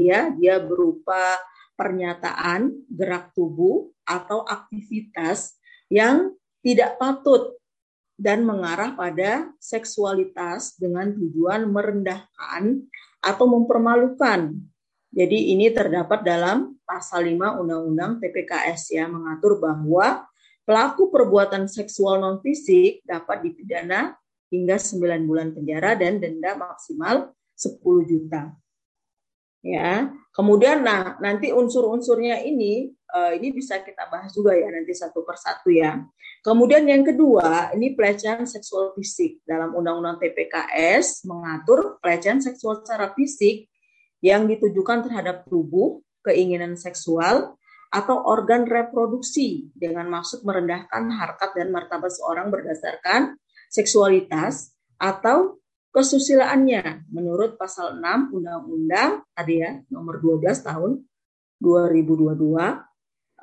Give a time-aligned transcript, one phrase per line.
[0.00, 1.36] ya, dia berupa
[1.76, 5.56] pernyataan, gerak tubuh atau aktivitas
[5.88, 7.56] yang tidak patut
[8.20, 12.84] dan mengarah pada seksualitas dengan tujuan merendahkan
[13.24, 14.60] atau mempermalukan.
[15.10, 20.28] Jadi ini terdapat dalam pasal 5 Undang-Undang TPKS ya mengatur bahwa
[20.68, 24.14] pelaku perbuatan seksual non fisik dapat dipidana
[24.52, 28.54] hingga 9 bulan penjara dan denda maksimal 10 juta
[29.64, 30.10] ya.
[30.30, 35.68] Kemudian nah nanti unsur-unsurnya ini uh, ini bisa kita bahas juga ya nanti satu persatu
[35.70, 36.00] ya.
[36.40, 39.44] Kemudian yang kedua ini pelecehan seksual fisik.
[39.44, 43.68] Dalam undang-undang TPKS mengatur pelecehan seksual secara fisik
[44.24, 47.56] yang ditujukan terhadap tubuh keinginan seksual
[47.90, 53.34] atau organ reproduksi dengan maksud merendahkan harkat dan martabat seorang berdasarkan
[53.68, 55.59] seksualitas atau
[55.90, 60.90] kesusilaannya menurut pasal 6 Undang-Undang tadi ya nomor 12 tahun
[61.60, 62.74] 2022 uh,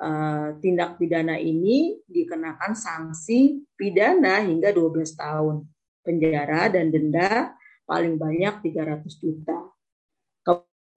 [0.00, 5.66] eh, tindak pidana ini dikenakan sanksi pidana hingga 12 tahun
[6.02, 7.52] penjara dan denda
[7.84, 9.58] paling banyak 300 juta.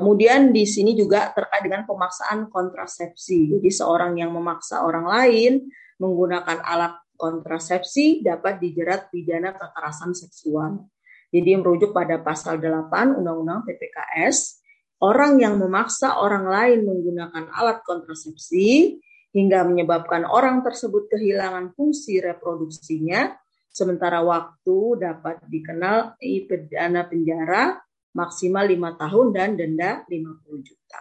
[0.02, 3.54] Kemudian di sini juga terkait dengan pemaksaan kontrasepsi.
[3.54, 5.70] Jadi seorang yang memaksa orang lain
[6.02, 10.90] menggunakan alat kontrasepsi dapat dijerat pidana kekerasan seksual.
[11.32, 14.62] Jadi merujuk pada pasal 8 Undang-Undang PPKS,
[15.00, 19.00] orang yang memaksa orang lain menggunakan alat kontrasepsi
[19.32, 23.32] hingga menyebabkan orang tersebut kehilangan fungsi reproduksinya,
[23.72, 27.80] sementara waktu dapat dikenal pidana penjara
[28.12, 31.00] maksimal lima tahun dan denda 50 juta.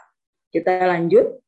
[0.50, 1.42] Kita lanjut.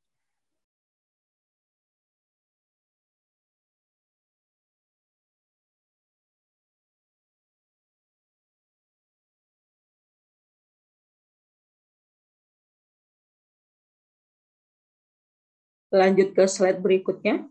[15.93, 17.45] Lanjut ke slide berikutnya.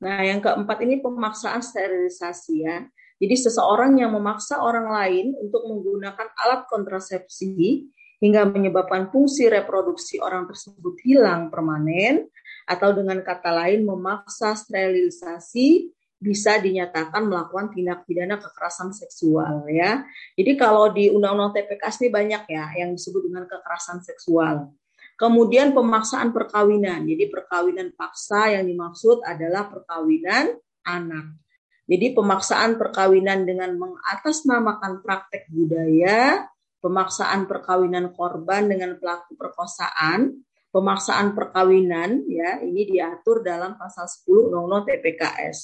[0.00, 2.88] Nah, yang keempat ini pemaksaan sterilisasi ya.
[3.20, 7.86] Jadi seseorang yang memaksa orang lain untuk menggunakan alat kontrasepsi
[8.18, 12.26] hingga menyebabkan fungsi reproduksi orang tersebut hilang permanen
[12.64, 15.92] atau dengan kata lain memaksa sterilisasi
[16.24, 20.08] bisa dinyatakan melakukan tindak pidana kekerasan seksual ya.
[20.34, 24.72] Jadi kalau di Undang-Undang TPK ini banyak ya yang disebut dengan kekerasan seksual.
[25.14, 27.06] Kemudian pemaksaan perkawinan.
[27.06, 31.38] Jadi perkawinan paksa yang dimaksud adalah perkawinan anak.
[31.84, 36.48] Jadi pemaksaan perkawinan dengan mengatasnamakan praktek budaya,
[36.80, 40.32] pemaksaan perkawinan korban dengan pelaku perkosaan,
[40.74, 45.58] pemaksaan perkawinan ya ini diatur dalam pasal 10 Undang-Undang TPKS.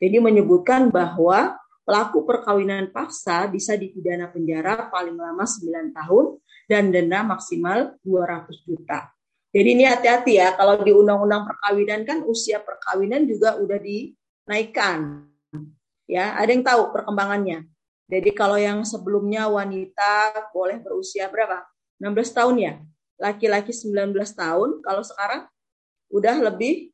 [0.00, 1.54] Jadi menyebutkan bahwa
[1.86, 6.24] pelaku perkawinan paksa bisa dipidana penjara paling lama 9 tahun
[6.68, 9.08] dan denda maksimal 200 juta.
[9.48, 15.24] Jadi ini hati-hati ya, kalau di undang-undang perkawinan kan usia perkawinan juga udah dinaikkan.
[16.04, 17.64] Ya, ada yang tahu perkembangannya.
[18.08, 21.64] Jadi kalau yang sebelumnya wanita boleh berusia berapa?
[22.00, 22.72] 16 tahun ya.
[23.16, 25.48] Laki-laki 19 tahun, kalau sekarang
[26.12, 26.92] udah lebih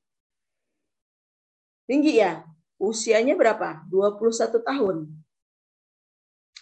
[1.90, 2.46] tinggi ya.
[2.78, 3.82] Usianya berapa?
[3.90, 4.96] 21 tahun.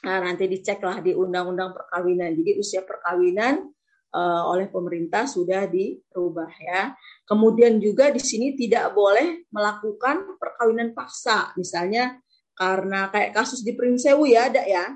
[0.03, 2.35] Nah, nanti diceklah di undang-undang perkawinan.
[2.35, 3.63] Jadi usia perkawinan
[4.11, 6.91] uh, oleh pemerintah sudah dirubah ya.
[7.23, 12.19] Kemudian juga di sini tidak boleh melakukan perkawinan paksa, misalnya
[12.59, 14.91] karena kayak kasus di Prinsewu ya ada ya.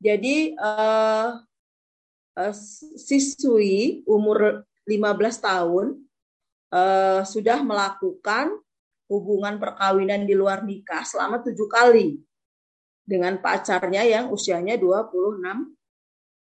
[0.00, 1.36] Jadi uh,
[2.36, 2.54] uh,
[2.96, 5.00] siswi umur 15
[5.40, 5.86] tahun
[6.72, 8.56] uh, sudah melakukan
[9.06, 12.25] hubungan perkawinan di luar nikah selama tujuh kali
[13.06, 15.38] dengan pacarnya yang usianya 26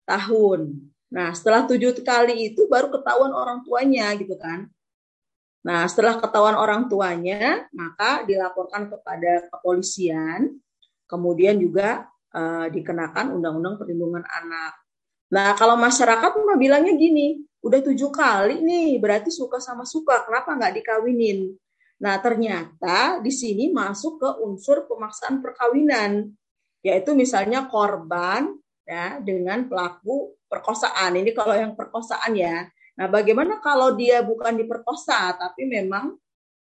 [0.09, 0.61] tahun.
[1.13, 4.65] Nah, setelah tujuh kali itu baru ketahuan orang tuanya gitu kan.
[5.65, 10.57] Nah, setelah ketahuan orang tuanya, maka dilaporkan kepada kepolisian,
[11.05, 14.73] kemudian juga uh, dikenakan Undang-Undang Perlindungan Anak.
[15.33, 20.53] Nah, kalau masyarakat mah bilangnya gini, udah tujuh kali nih, berarti suka sama suka, kenapa
[20.53, 21.57] nggak dikawinin?
[21.97, 26.29] Nah, ternyata di sini masuk ke unsur pemaksaan perkawinan
[26.85, 28.53] yaitu misalnya korban
[28.85, 31.17] ya dengan pelaku perkosaan.
[31.17, 32.69] Ini kalau yang perkosaan ya.
[32.95, 36.13] Nah, bagaimana kalau dia bukan diperkosa tapi memang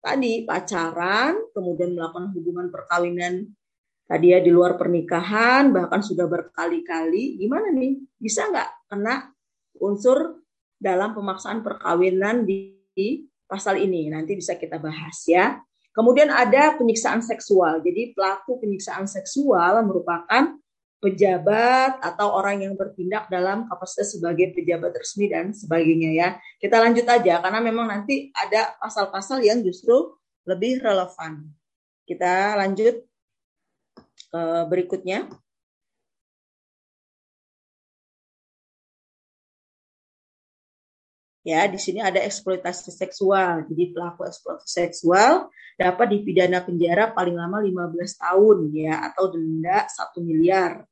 [0.05, 3.49] tadi pacaran, kemudian melakukan hubungan perkawinan
[4.05, 8.05] tadi ya di luar pernikahan, bahkan sudah berkali-kali, gimana nih?
[8.21, 9.33] Bisa nggak kena
[9.81, 10.45] unsur
[10.77, 14.13] dalam pemaksaan perkawinan di, di pasal ini?
[14.13, 15.57] Nanti bisa kita bahas ya.
[16.01, 17.85] Kemudian ada penyiksaan seksual.
[17.85, 20.57] Jadi pelaku penyiksaan seksual merupakan
[20.97, 26.29] pejabat atau orang yang bertindak dalam kapasitas sebagai pejabat resmi dan sebagainya ya.
[26.57, 30.17] Kita lanjut aja karena memang nanti ada pasal-pasal yang justru
[30.49, 31.53] lebih relevan.
[32.09, 33.05] Kita lanjut
[34.33, 34.43] ke
[34.73, 35.29] berikutnya.
[41.51, 43.67] Ya, di sini ada eksploitasi seksual.
[43.67, 50.23] Jadi pelaku eksploitasi seksual dapat dipidana penjara paling lama 15 tahun ya atau denda 1
[50.23, 50.87] miliar.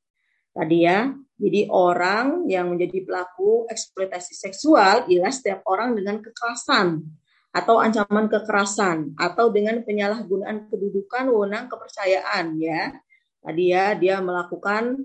[0.50, 1.14] Tadi ya.
[1.38, 7.06] Jadi orang yang menjadi pelaku eksploitasi seksual ialah setiap orang dengan kekerasan
[7.54, 12.90] atau ancaman kekerasan atau dengan penyalahgunaan kedudukan, wewenang, kepercayaan ya.
[13.38, 14.98] Tadi ya dia melakukan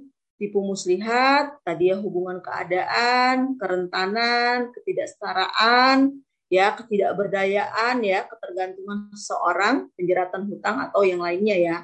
[0.43, 6.19] tipu muslihat, tadi ya hubungan keadaan, kerentanan, ketidaksetaraan,
[6.51, 11.77] ya ketidakberdayaan, ya ketergantungan seseorang, penjeratan hutang atau yang lainnya ya,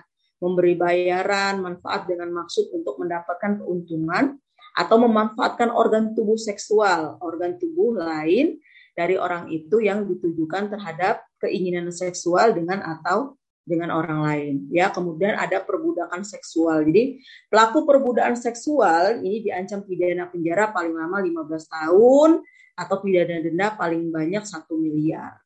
[0.44, 4.36] memberi bayaran, manfaat dengan maksud untuk mendapatkan keuntungan
[4.76, 8.60] atau memanfaatkan organ tubuh seksual, organ tubuh lain
[8.92, 13.39] dari orang itu yang ditujukan terhadap keinginan seksual dengan atau
[13.70, 14.56] dengan orang lain.
[14.74, 16.90] Ya kemudian ada perbudakan seksual.
[16.90, 22.30] Jadi pelaku perbudakan seksual ini diancam pidana penjara paling lama 15 tahun
[22.74, 25.38] atau pidana denda paling banyak satu miliar.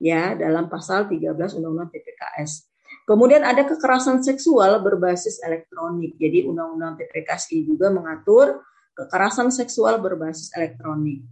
[0.00, 2.72] Ya dalam pasal 13 Undang-Undang TPKS
[3.04, 6.16] kemudian ada kekerasan seksual berbasis elektronik.
[6.16, 8.64] Jadi Undang-Undang TPKS ini juga mengatur
[8.96, 11.22] kekerasan seksual berbasis elektronik.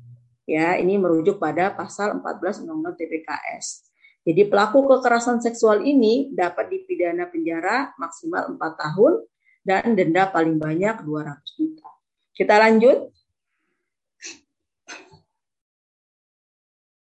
[0.45, 3.94] Ya ini merujuk pada pasal 14 Undang-Undang TPKS
[4.25, 9.13] jadi pelaku kekerasan seksual ini dapat dipidana penjara maksimal 4 tahun
[9.61, 11.89] dan denda paling banyak 200 juta.
[12.33, 13.13] Kita lanjut.